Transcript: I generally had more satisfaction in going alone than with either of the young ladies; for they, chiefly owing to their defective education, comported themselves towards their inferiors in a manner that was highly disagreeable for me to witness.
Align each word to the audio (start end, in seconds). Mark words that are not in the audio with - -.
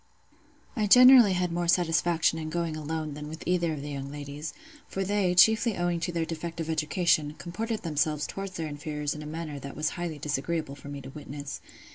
I 0.75 0.87
generally 0.87 1.33
had 1.33 1.51
more 1.51 1.67
satisfaction 1.67 2.39
in 2.39 2.49
going 2.49 2.75
alone 2.75 3.13
than 3.13 3.27
with 3.27 3.43
either 3.45 3.71
of 3.73 3.83
the 3.83 3.91
young 3.91 4.09
ladies; 4.11 4.51
for 4.87 5.03
they, 5.03 5.35
chiefly 5.35 5.77
owing 5.77 5.99
to 5.99 6.11
their 6.11 6.25
defective 6.25 6.71
education, 6.71 7.35
comported 7.37 7.83
themselves 7.83 8.25
towards 8.25 8.53
their 8.53 8.65
inferiors 8.67 9.13
in 9.13 9.21
a 9.21 9.27
manner 9.27 9.59
that 9.59 9.75
was 9.75 9.89
highly 9.89 10.17
disagreeable 10.17 10.73
for 10.73 10.87
me 10.89 11.01
to 11.01 11.11
witness. 11.11 11.61